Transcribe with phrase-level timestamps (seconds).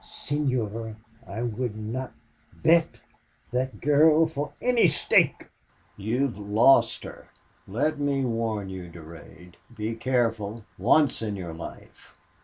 [0.03, 0.95] "Senor,
[1.27, 2.13] I would not
[2.63, 2.87] bet
[3.51, 5.45] that girl for any stake!"
[5.95, 7.29] "You have LOST her...
[7.67, 9.57] Let me warn you, Durade.
[9.77, 12.17] Be careful, once in your life!...